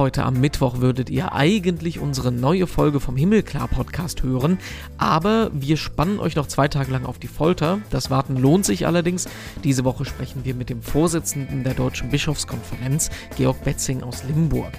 [0.00, 4.56] Heute am Mittwoch würdet ihr eigentlich unsere neue Folge vom Himmelklar Podcast hören,
[4.96, 7.80] aber wir spannen euch noch zwei Tage lang auf die Folter.
[7.90, 9.28] Das Warten lohnt sich allerdings.
[9.62, 14.72] Diese Woche sprechen wir mit dem Vorsitzenden der Deutschen Bischofskonferenz, Georg Betzing aus Limburg.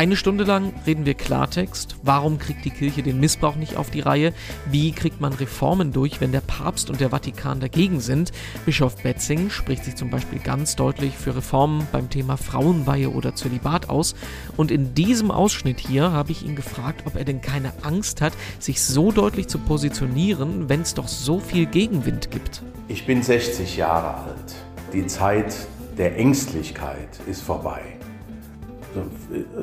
[0.00, 1.96] Eine Stunde lang reden wir Klartext.
[2.02, 4.32] Warum kriegt die Kirche den Missbrauch nicht auf die Reihe?
[4.70, 8.32] Wie kriegt man Reformen durch, wenn der Papst und der Vatikan dagegen sind?
[8.64, 13.90] Bischof Betzing spricht sich zum Beispiel ganz deutlich für Reformen beim Thema Frauenweihe oder Zölibat
[13.90, 14.14] aus.
[14.56, 18.32] Und in diesem Ausschnitt hier habe ich ihn gefragt, ob er denn keine Angst hat,
[18.58, 22.62] sich so deutlich zu positionieren, wenn es doch so viel Gegenwind gibt.
[22.88, 24.54] Ich bin 60 Jahre alt.
[24.94, 25.54] Die Zeit
[25.98, 27.99] der Ängstlichkeit ist vorbei.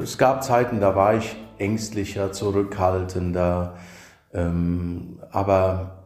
[0.01, 3.77] Es gab Zeiten, da war ich ängstlicher, zurückhaltender,
[4.33, 6.05] ähm, aber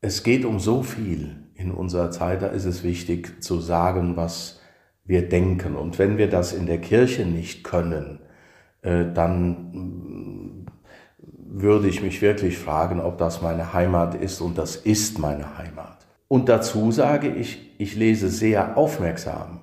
[0.00, 4.60] es geht um so viel in unserer Zeit, da ist es wichtig zu sagen, was
[5.04, 5.76] wir denken.
[5.76, 8.20] Und wenn wir das in der Kirche nicht können,
[8.82, 10.66] äh, dann mm,
[11.52, 16.06] würde ich mich wirklich fragen, ob das meine Heimat ist und das ist meine Heimat.
[16.28, 19.59] Und dazu sage ich, ich lese sehr aufmerksam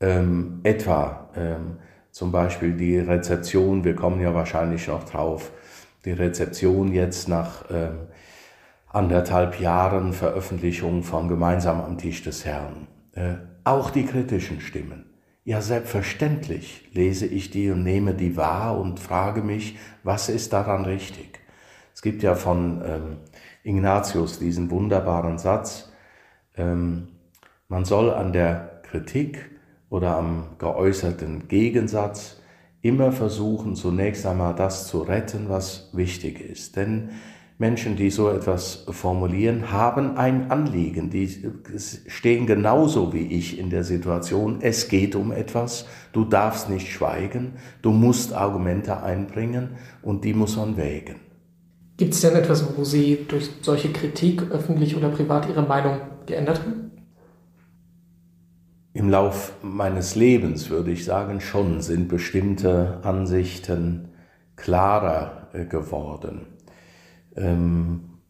[0.00, 1.78] ähm, etwa ähm,
[2.10, 5.52] zum Beispiel die Rezeption, wir kommen ja wahrscheinlich noch drauf,
[6.04, 8.06] die Rezeption jetzt nach ähm,
[8.88, 12.86] anderthalb Jahren Veröffentlichung von Gemeinsam am Tisch des Herrn.
[13.12, 15.06] Äh, auch die kritischen Stimmen.
[15.44, 20.84] Ja, selbstverständlich lese ich die und nehme die wahr und frage mich, was ist daran
[20.84, 21.40] richtig?
[21.94, 23.16] Es gibt ja von ähm,
[23.62, 25.92] Ignatius diesen wunderbaren Satz,
[26.56, 27.08] ähm,
[27.68, 29.50] man soll an der Kritik
[29.90, 32.40] oder am geäußerten Gegensatz
[32.82, 36.76] immer versuchen, zunächst einmal das zu retten, was wichtig ist.
[36.76, 37.10] Denn
[37.58, 41.08] Menschen, die so etwas formulieren, haben ein Anliegen.
[41.08, 41.50] Die
[42.06, 44.58] stehen genauso wie ich in der Situation.
[44.60, 45.86] Es geht um etwas.
[46.12, 47.54] Du darfst nicht schweigen.
[47.80, 49.70] Du musst Argumente einbringen
[50.02, 51.16] und die muss man wägen.
[51.96, 56.60] Gibt es denn etwas, wo Sie durch solche Kritik öffentlich oder privat Ihre Meinung geändert
[56.60, 56.85] haben?
[58.96, 64.08] Im Lauf meines Lebens, würde ich sagen, schon sind bestimmte Ansichten
[64.56, 66.46] klarer äh, geworden.
[67.36, 68.20] Ähm,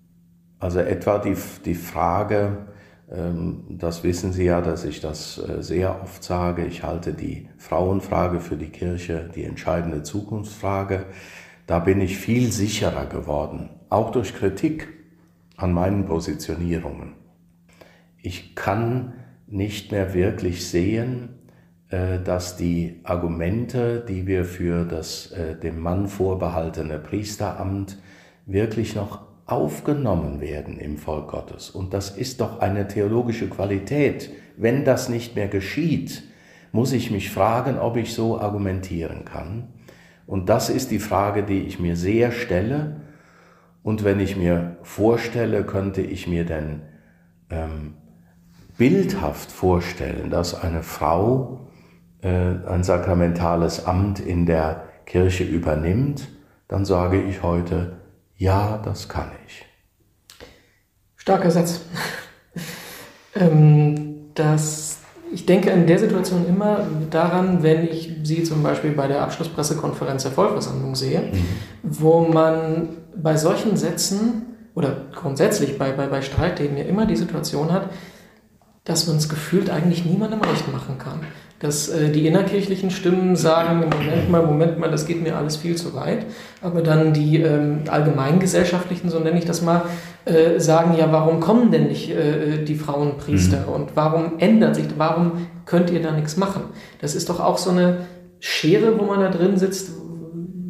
[0.58, 2.66] also etwa die, die Frage,
[3.08, 7.48] ähm, das wissen Sie ja, dass ich das äh, sehr oft sage, ich halte die
[7.58, 11.06] Frauenfrage für die Kirche die entscheidende Zukunftsfrage.
[11.68, 14.88] Da bin ich viel sicherer geworden, auch durch Kritik
[15.56, 17.14] an meinen Positionierungen.
[18.20, 19.12] Ich kann
[19.46, 21.28] nicht mehr wirklich sehen,
[21.88, 27.98] äh, dass die Argumente, die wir für das äh, dem Mann vorbehaltene Priesteramt
[28.44, 31.70] wirklich noch aufgenommen werden im Volk Gottes.
[31.70, 34.30] Und das ist doch eine theologische Qualität.
[34.56, 36.24] Wenn das nicht mehr geschieht,
[36.72, 39.68] muss ich mich fragen, ob ich so argumentieren kann.
[40.26, 43.02] Und das ist die Frage, die ich mir sehr stelle.
[43.84, 46.82] Und wenn ich mir vorstelle, könnte ich mir denn
[47.48, 47.94] ähm,
[48.76, 51.68] bildhaft vorstellen, dass eine Frau
[52.22, 56.28] äh, ein sakramentales Amt in der Kirche übernimmt,
[56.68, 57.96] dann sage ich heute,
[58.36, 59.64] ja, das kann ich.
[61.16, 61.80] Starker Satz.
[63.34, 64.98] ähm, das,
[65.32, 70.24] ich denke in der Situation immer daran, wenn ich Sie zum Beispiel bei der Abschlusspressekonferenz
[70.24, 71.44] der Vollversammlung sehe, mhm.
[71.82, 74.42] wo man bei solchen Sätzen
[74.74, 77.90] oder grundsätzlich bei, bei, bei Streitthemen ja immer die Situation hat,
[78.86, 81.20] dass man es gefühlt eigentlich niemandem recht machen kann.
[81.58, 85.74] Dass äh, die innerkirchlichen Stimmen sagen, Moment mal, Moment mal, das geht mir alles viel
[85.74, 86.24] zu weit.
[86.62, 89.82] Aber dann die ähm, allgemeingesellschaftlichen, so nenne ich das mal,
[90.24, 93.72] äh, sagen, ja, warum kommen denn nicht äh, die Frauenpriester mhm.
[93.72, 96.62] und warum ändert sich, warum könnt ihr da nichts machen?
[97.00, 98.06] Das ist doch auch so eine
[98.38, 99.90] Schere, wo man da drin sitzt.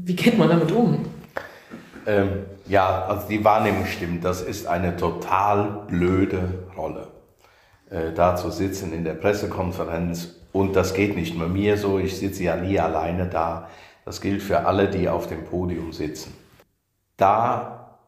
[0.04, 1.04] Wie geht man damit um?
[2.06, 2.28] Ähm,
[2.66, 4.24] ja, also die Wahrnehmung stimmt.
[4.24, 6.38] Das ist eine total blöde
[6.78, 7.08] Rolle
[7.90, 10.34] äh, da zu sitzen in der Pressekonferenz.
[10.52, 13.68] Und das geht nicht nur mir so, ich sitze ja nie alleine da.
[14.04, 16.34] Das gilt für alle, die auf dem Podium sitzen.
[17.16, 17.98] Da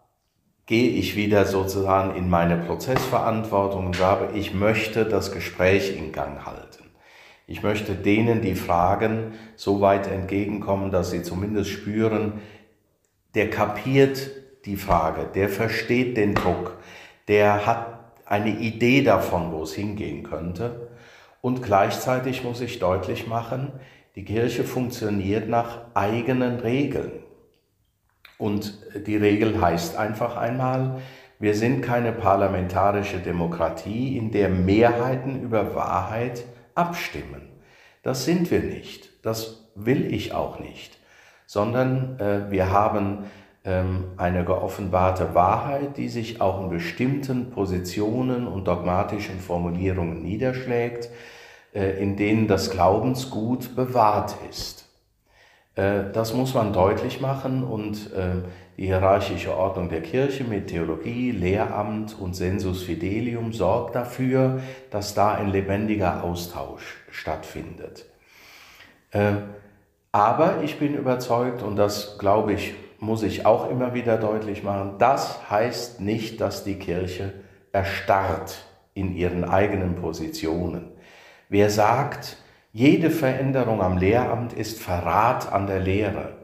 [0.66, 6.44] gehe ich wieder sozusagen in meine Prozessverantwortung und sage, ich möchte das Gespräch in Gang
[6.44, 6.84] halten.
[7.46, 12.42] Ich möchte denen, die fragen, so weit entgegenkommen, dass sie zumindest spüren,
[13.34, 14.30] der kapiert
[14.66, 16.76] die Frage, der versteht den Druck,
[17.26, 17.97] der hat
[18.28, 20.88] eine Idee davon, wo es hingehen könnte.
[21.40, 23.72] Und gleichzeitig muss ich deutlich machen,
[24.16, 27.12] die Kirche funktioniert nach eigenen Regeln.
[28.36, 31.00] Und die Regel heißt einfach einmal,
[31.38, 36.44] wir sind keine parlamentarische Demokratie, in der Mehrheiten über Wahrheit
[36.74, 37.48] abstimmen.
[38.02, 39.24] Das sind wir nicht.
[39.24, 40.98] Das will ich auch nicht,
[41.46, 43.24] sondern äh, wir haben
[44.16, 51.10] eine geoffenbarte Wahrheit, die sich auch in bestimmten Positionen und dogmatischen Formulierungen niederschlägt,
[51.74, 54.86] äh, in denen das Glaubensgut bewahrt ist.
[55.74, 58.42] Äh, das muss man deutlich machen und äh,
[58.78, 64.60] die hierarchische Ordnung der Kirche mit Theologie, Lehramt und Sensus Fidelium sorgt dafür,
[64.90, 68.06] dass da ein lebendiger Austausch stattfindet.
[70.12, 74.94] Aber ich bin überzeugt, und das glaube ich muss ich auch immer wieder deutlich machen,
[74.98, 77.32] das heißt nicht, dass die Kirche
[77.72, 78.64] erstarrt
[78.94, 80.90] in ihren eigenen Positionen.
[81.48, 82.36] Wer sagt,
[82.72, 86.36] jede Veränderung am Lehramt ist Verrat an der Lehre,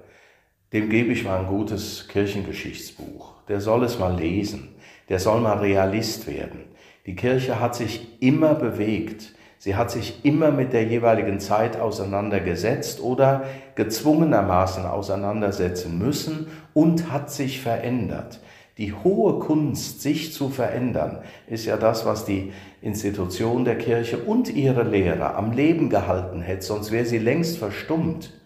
[0.72, 3.34] dem gebe ich mal ein gutes Kirchengeschichtsbuch.
[3.48, 4.74] Der soll es mal lesen.
[5.08, 6.64] Der soll mal Realist werden.
[7.06, 9.34] Die Kirche hat sich immer bewegt.
[9.64, 13.44] Sie hat sich immer mit der jeweiligen Zeit auseinandergesetzt oder
[13.76, 18.40] gezwungenermaßen auseinandersetzen müssen und hat sich verändert.
[18.76, 22.52] Die hohe Kunst, sich zu verändern, ist ja das, was die
[22.82, 28.38] Institution der Kirche und ihre Lehrer am Leben gehalten hätte, sonst wäre sie längst verstummt.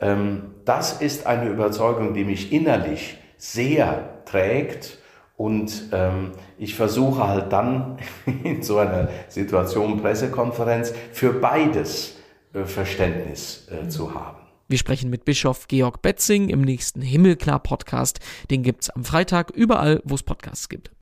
[0.00, 4.99] Ähm, das ist eine Überzeugung, die mich innerlich sehr trägt
[5.40, 7.96] und ähm, ich versuche halt dann
[8.44, 12.16] in so einer Situation Pressekonferenz für beides
[12.52, 14.36] äh, Verständnis äh, zu haben.
[14.68, 18.20] Wir sprechen mit Bischof Georg Betzing im nächsten Himmelklar-Podcast.
[18.50, 20.90] Den gibt's am Freitag überall, wo es Podcasts gibt.